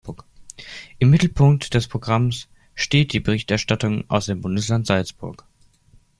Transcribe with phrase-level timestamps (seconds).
[0.97, 5.43] Im Mittelpunkt des Programms steht die Berichterstattung aus dem Bundesland Salzburg.